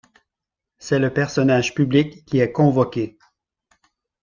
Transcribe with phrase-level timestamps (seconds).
[0.79, 3.19] C'est le personnage public qui est convoqué.